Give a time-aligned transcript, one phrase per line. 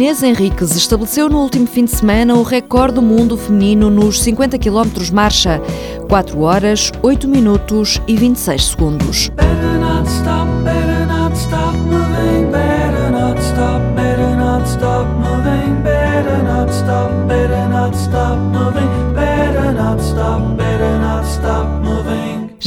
[0.00, 4.58] Inês Henriques estabeleceu no último fim de semana o recorde do mundo feminino nos 50
[4.58, 5.60] km marcha.
[6.08, 9.30] 4 horas, 8 minutos e 26 segundos.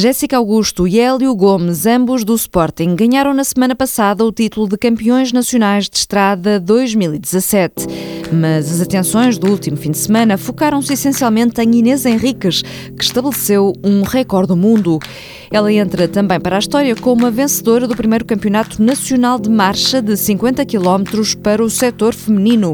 [0.03, 4.77] Jéssica Augusto e Hélio Gomes, ambos do Sporting, ganharam na semana passada o título de
[4.77, 7.87] Campeões Nacionais de Estrada 2017.
[8.29, 12.63] Mas as atenções do último fim de semana focaram-se essencialmente em Inês Henriques,
[12.97, 14.99] que estabeleceu um recorde do mundo.
[15.49, 20.01] Ela entra também para a história como a vencedora do primeiro Campeonato Nacional de Marcha
[20.01, 22.73] de 50 km para o setor feminino.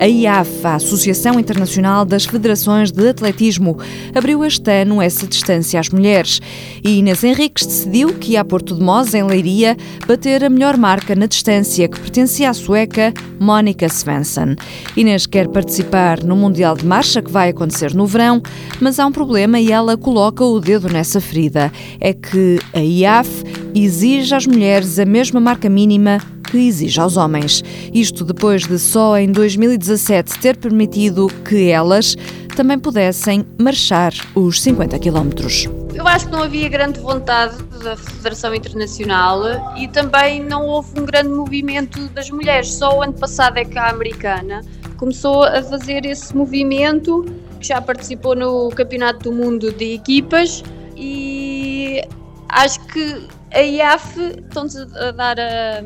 [0.00, 3.78] A IAF, a Associação Internacional das Federações de Atletismo,
[4.14, 6.40] abriu este ano essa distância às mulheres.
[6.82, 9.76] E Inês Henriques decidiu que ia a Porto de Mós, em Leiria,
[10.06, 14.56] bater a melhor marca na distância que pertencia à sueca Mónica Svensson.
[14.96, 18.42] Inês quer participar no Mundial de Marcha que vai acontecer no verão,
[18.80, 21.72] mas há um problema e ela coloca o dedo nessa ferida.
[22.00, 26.18] É que a IAF exige às mulheres a mesma marca mínima
[26.54, 27.64] que exige aos homens.
[27.92, 32.14] Isto depois de só em 2017 ter permitido que elas
[32.54, 35.68] também pudessem marchar os 50 quilómetros.
[35.92, 39.42] Eu acho que não havia grande vontade da Federação Internacional
[39.76, 42.72] e também não houve um grande movimento das mulheres.
[42.72, 44.60] Só o ano passado é que a americana
[44.96, 47.24] começou a fazer esse movimento,
[47.58, 50.62] que já participou no Campeonato do Mundo de Equipas
[50.96, 52.00] e
[52.48, 55.82] acho que a IAF estão-nos a dar a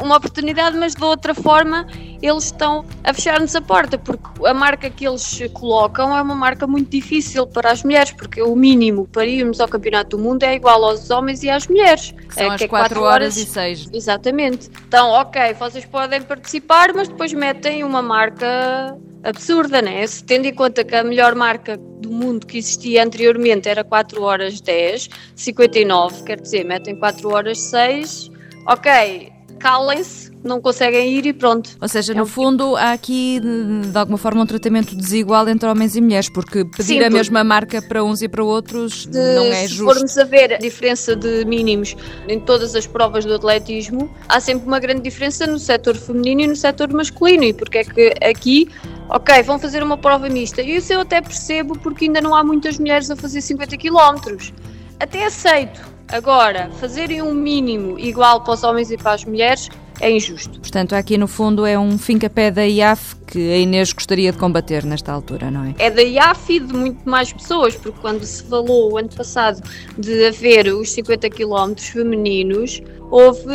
[0.00, 1.86] uma oportunidade, mas de outra forma
[2.20, 6.66] eles estão a fechar-nos a porta, porque a marca que eles colocam é uma marca
[6.66, 10.54] muito difícil para as mulheres, porque o mínimo para irmos ao Campeonato do Mundo é
[10.54, 12.12] igual aos homens e às mulheres.
[12.28, 13.88] Que são é, as 4 horas, horas e 6.
[13.92, 14.68] Exatamente.
[14.86, 20.06] Então, ok, vocês podem participar, mas depois metem uma marca absurda, né?
[20.06, 24.22] Se tendo em conta que a melhor marca do mundo que existia anteriormente era 4
[24.22, 28.30] horas 10, 59, quer dizer, metem 4 horas 6,
[28.66, 31.76] ok, calem-se, não conseguem ir e pronto.
[31.80, 32.26] Ou seja, no é um...
[32.26, 37.00] fundo há aqui de alguma forma um tratamento desigual entre homens e mulheres, porque pedir
[37.00, 39.76] Sim, a mesma marca para uns e para outros de, não é justo.
[39.76, 41.96] Se formos a ver a diferença de mínimos
[42.28, 46.46] em todas as provas do atletismo, há sempre uma grande diferença no setor feminino e
[46.46, 48.68] no setor masculino, e porque é que aqui
[49.08, 50.62] ok, vão fazer uma prova mista.
[50.62, 54.52] E isso eu até percebo porque ainda não há muitas mulheres a fazer 50 km.
[55.00, 55.80] Até aceito,
[56.10, 59.68] Agora, fazerem um mínimo igual para os homens e para as mulheres
[60.00, 60.60] é injusto.
[60.60, 64.84] Portanto, aqui no fundo é um fim-capé da IAF que a Inês gostaria de combater
[64.84, 65.74] nesta altura, não é?
[65.78, 69.62] É da IAF e de muito mais pessoas, porque quando se falou o ano passado
[69.98, 72.80] de haver os 50 km femininos,
[73.10, 73.54] houve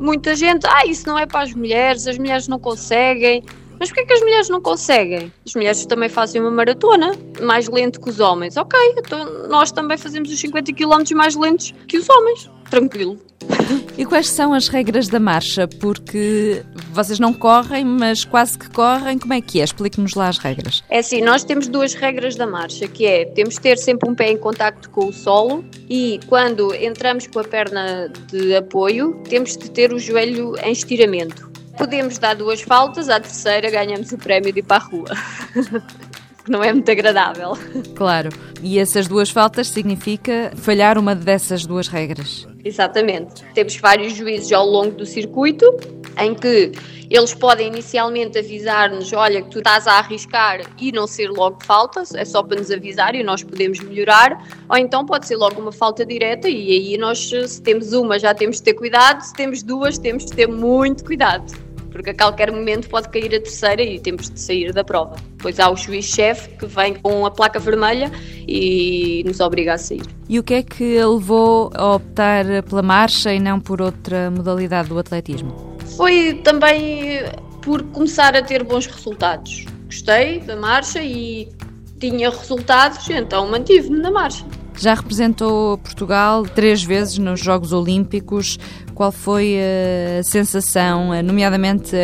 [0.00, 3.44] muita gente, ah, isso não é para as mulheres, as mulheres não conseguem.
[3.84, 5.30] Mas porquê que as mulheres não conseguem?
[5.44, 7.12] As mulheres também fazem uma maratona
[7.42, 8.56] mais lento que os homens.
[8.56, 12.50] Ok, então nós também fazemos os 50 km mais lentos que os homens.
[12.70, 13.18] Tranquilo.
[13.96, 15.68] E quais são as regras da marcha?
[15.68, 19.18] Porque vocês não correm, mas quase que correm.
[19.18, 19.64] Como é que é?
[19.64, 20.82] Explique-nos lá as regras.
[20.90, 24.14] É assim, nós temos duas regras da marcha, que é, temos de ter sempre um
[24.14, 29.56] pé em contacto com o solo e quando entramos com a perna de apoio, temos
[29.56, 31.53] de ter o joelho em estiramento.
[31.76, 35.10] Podemos dar duas faltas, à terceira ganhamos o prémio de ir para a rua.
[36.48, 37.52] não é muito agradável.
[37.94, 38.30] Claro.
[38.62, 42.46] E essas duas faltas significa falhar uma dessas duas regras.
[42.64, 43.44] Exatamente.
[43.54, 45.66] Temos vários juízes ao longo do circuito
[46.18, 46.72] em que
[47.10, 52.14] eles podem inicialmente avisar-nos: olha, que tu estás a arriscar e não ser logo faltas,
[52.14, 55.72] é só para nos avisar e nós podemos melhorar, ou então pode ser logo uma
[55.72, 59.62] falta direta e aí nós, se temos uma, já temos de ter cuidado, se temos
[59.62, 61.63] duas, temos de ter muito cuidado
[61.94, 65.14] porque a qualquer momento pode cair a terceira e temos de sair da prova.
[65.36, 68.10] Depois há o juiz-chefe que vem com a placa vermelha
[68.48, 70.02] e nos obriga a sair.
[70.28, 74.28] E o que é que a levou a optar pela marcha e não por outra
[74.28, 75.76] modalidade do atletismo?
[75.96, 77.20] Foi também
[77.62, 79.64] por começar a ter bons resultados.
[79.84, 81.48] Gostei da marcha e
[82.00, 84.44] tinha resultados, então mantive-me na marcha.
[84.76, 88.58] Já representou Portugal três vezes nos Jogos Olímpicos.
[88.94, 91.96] Qual foi a sensação, nomeadamente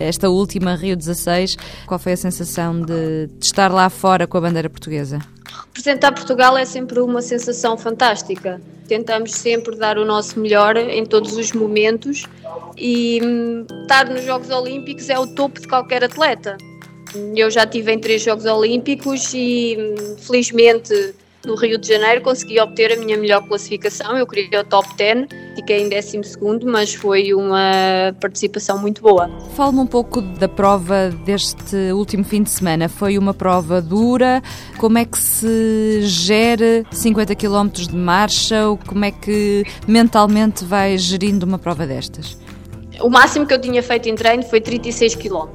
[0.00, 4.40] esta última Rio 16, qual foi a sensação de, de estar lá fora com a
[4.40, 5.20] bandeira portuguesa?
[5.66, 8.60] Representar Portugal é sempre uma sensação fantástica.
[8.88, 12.24] Tentamos sempre dar o nosso melhor em todos os momentos
[12.76, 16.56] e hum, estar nos Jogos Olímpicos é o topo de qualquer atleta.
[17.34, 21.14] Eu já tive em três Jogos Olímpicos e hum, felizmente
[21.46, 24.16] no Rio de Janeiro consegui obter a minha melhor classificação.
[24.16, 26.20] Eu queria o top 10, fiquei em 12,
[26.64, 29.30] mas foi uma participação muito boa.
[29.54, 32.88] Fale-me um pouco da prova deste último fim de semana.
[32.88, 34.42] Foi uma prova dura?
[34.78, 38.68] Como é que se gera 50 km de marcha?
[38.68, 42.38] Ou como é que mentalmente vai gerindo uma prova destas?
[43.00, 45.48] O máximo que eu tinha feito em treino foi 36 km,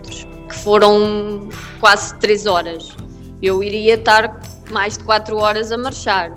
[0.47, 1.47] que foram
[1.79, 2.95] quase 3 horas.
[3.41, 6.33] Eu iria estar mais de 4 horas a marchar.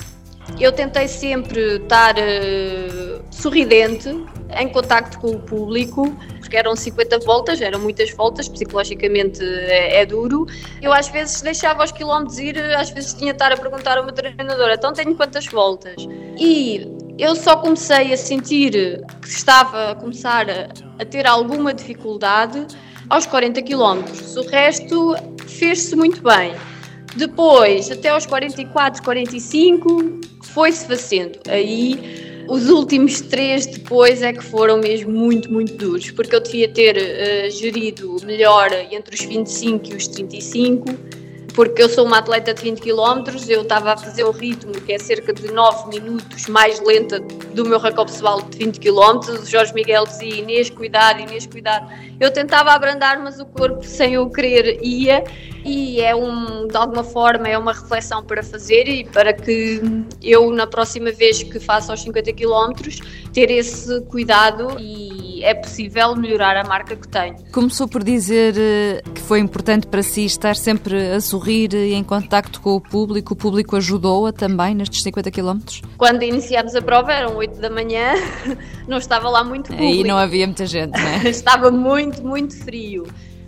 [0.59, 4.09] Eu tentei sempre estar uh, sorridente,
[4.59, 10.07] em contacto com o público, porque eram 50 voltas, eram muitas voltas, psicologicamente é, é,
[10.07, 10.47] duro.
[10.81, 14.05] Eu às vezes deixava os quilómetros ir, às vezes tinha de estar a perguntar ao
[14.05, 16.07] meu treinador, então tenho quantas voltas?
[16.39, 16.87] E
[17.19, 18.73] eu só comecei a sentir
[19.23, 20.69] que estava a começar a,
[20.99, 22.67] a ter alguma dificuldade
[23.09, 24.37] aos 40 quilómetros.
[24.37, 25.15] O resto
[25.47, 26.55] fez-se muito bem.
[27.17, 31.39] Depois, até aos 44, 45, foi-se fazendo.
[31.49, 36.69] Aí, os últimos três depois é que foram mesmo muito, muito duros, porque eu devia
[36.69, 40.87] ter uh, gerido melhor entre os 25 e os 35
[41.55, 44.93] porque eu sou uma atleta de 20 km, eu estava a fazer um ritmo que
[44.93, 49.41] é cerca de 9 minutos mais lenta do meu recorde pessoal de 20 km.
[49.43, 51.91] O Jorge Miguel dizia: Inês, cuidado, Inês, cuidado.
[52.19, 55.25] Eu tentava abrandar, mas o corpo, sem eu querer, ia.
[55.65, 59.81] E é um, de alguma forma, é uma reflexão para fazer e para que
[60.21, 62.73] eu, na próxima vez que faça aos 50 km,
[63.33, 67.37] ter esse cuidado e é possível melhorar a marca que tenho.
[67.53, 72.05] Começou por dizer eh, que foi importante para si estar sempre a sorrir e em
[72.05, 73.35] contacto com o público.
[73.35, 75.59] O público ajudou-a também nestes 50 km?
[75.97, 78.15] Quando iniciámos a prova eram 8 da manhã,
[78.87, 79.93] não estava lá muito público.
[79.93, 81.29] Aí não havia muita gente, não é?
[81.31, 83.07] estava muito, muito frio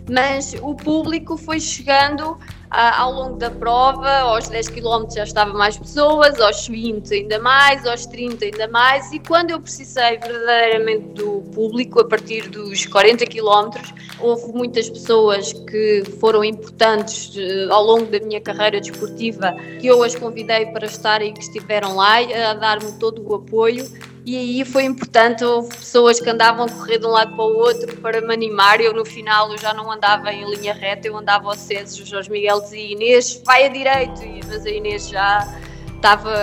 [0.09, 2.37] mas o público foi chegando
[2.69, 7.39] ah, ao longo da prova, aos 10 km já estava mais pessoas, aos 20 ainda
[7.39, 12.85] mais, aos 30 ainda mais, e quando eu precisei verdadeiramente do público, a partir dos
[12.85, 13.79] 40 km,
[14.19, 20.03] houve muitas pessoas que foram importantes uh, ao longo da minha carreira desportiva, que eu
[20.03, 23.85] as convidei para estarem e que estiveram lá a dar-me todo o apoio
[24.25, 27.57] e aí foi importante, houve pessoas que andavam a correr de um lado para o
[27.57, 31.15] outro para me animar, eu no final eu já não andava em linha reta, eu
[31.15, 35.47] andava aos cessos, o Jorge Miguel dizia Inês, vai a direito, mas a Inês já
[35.95, 36.33] estava,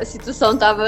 [0.00, 0.84] a situação estava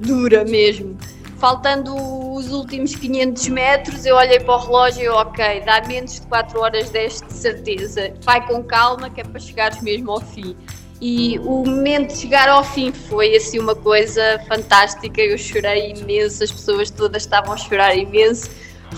[0.00, 0.96] dura mesmo.
[1.36, 1.94] Faltando
[2.34, 6.60] os últimos 500 metros, eu olhei para o relógio e ok, dá menos de 4
[6.60, 10.56] horas 10 de certeza, vai com calma que é para chegares mesmo ao fim
[11.00, 15.20] e o momento de chegar ao fim foi assim uma coisa fantástica.
[15.20, 18.50] Eu chorei imenso, as pessoas todas estavam a chorar imenso.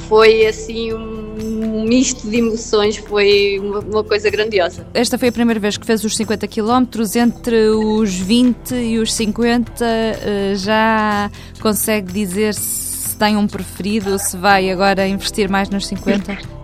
[0.08, 4.86] Foi assim um misto de emoções, foi uma, uma coisa grandiosa.
[4.94, 6.82] Esta foi a primeira vez que fez os 50 km,
[7.16, 14.36] entre os 20 e os 50 eh, já consegue dizer se tem um preferido se
[14.36, 16.61] vai agora investir mais nos 50?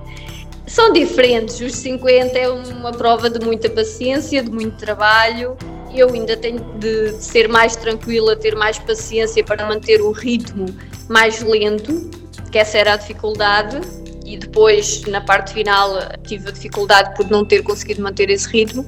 [0.68, 1.60] São diferentes.
[1.60, 5.56] Os 50 é uma prova de muita paciência, de muito trabalho.
[5.94, 10.66] Eu ainda tenho de, ser mais tranquila, ter mais paciência para manter o ritmo
[11.08, 12.10] mais lento,
[12.52, 13.80] que essa era a dificuldade.
[14.24, 15.90] E depois, na parte final,
[16.26, 18.84] tive a dificuldade por não ter conseguido manter esse ritmo.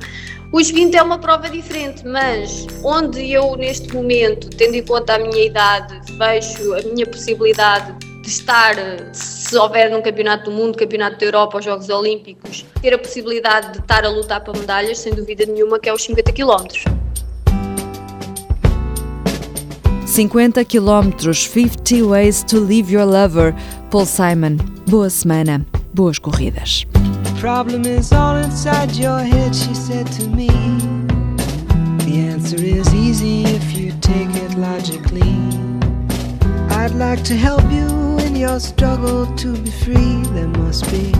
[0.52, 5.18] Os 20 é uma prova diferente, mas onde eu, neste momento, tendo em conta a
[5.18, 8.74] minha idade, vejo a minha possibilidade de estar,
[9.12, 13.72] se houver num campeonato do mundo, campeonato da Europa ou Jogos Olímpicos, ter a possibilidade
[13.72, 17.00] de estar a lutar para medalhas, sem dúvida nenhuma, que é os 50 km.
[20.06, 23.54] 50 km, 50 ways to leave your lover.
[23.90, 24.56] Paul Simon.
[24.88, 26.84] Boa semana, boas corridas.
[27.24, 30.48] The problem is all inside your head, she said to me.
[32.04, 35.38] The answer is easy if you take it logically.
[36.70, 37.99] I'd like to help you
[38.40, 41.12] your struggle to be free, there must be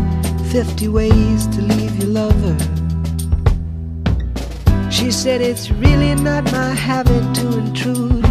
[0.51, 2.57] 50 ways to leave your lover.
[4.91, 8.25] She said it's really not my habit to intrude.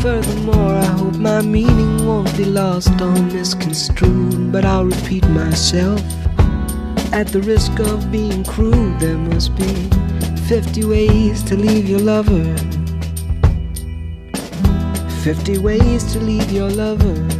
[0.00, 4.52] Furthermore, I hope my meaning won't be lost or misconstrued.
[4.52, 6.00] But I'll repeat myself
[7.12, 9.00] at the risk of being crude.
[9.00, 9.90] There must be
[10.46, 12.56] 50 ways to leave your lover.
[15.24, 17.39] 50 ways to leave your lover.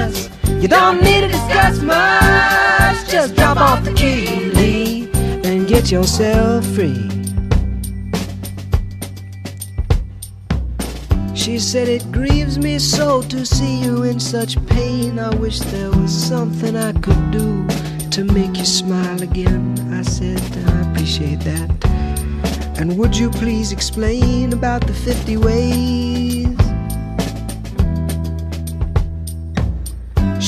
[0.61, 3.09] You don't need to discuss much.
[3.09, 5.09] Just drop off the key, Lee,
[5.43, 7.09] and get yourself free.
[11.33, 15.17] She said, It grieves me so to see you in such pain.
[15.17, 17.65] I wish there was something I could do
[18.11, 19.79] to make you smile again.
[19.91, 20.39] I said,
[20.69, 21.71] I appreciate that.
[22.79, 26.10] And would you please explain about the 50 ways?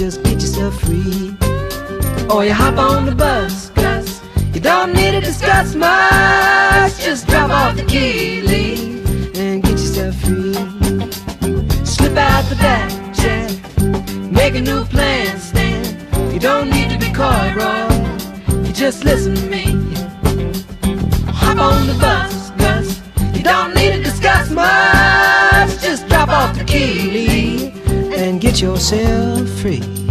[0.00, 1.36] Just get yourself free.
[2.30, 4.22] Or you hop on the bus, Gus.
[4.54, 6.98] You don't need to discuss much.
[7.04, 8.38] Just drop off the key,
[9.38, 10.54] and get yourself free.
[11.84, 13.50] Slip out the back, Jack.
[14.32, 16.32] Make a new plan, stand.
[16.32, 17.86] You don't need to be coy, bro.
[18.64, 19.69] You just listen to me.
[28.50, 30.09] Get yourself free.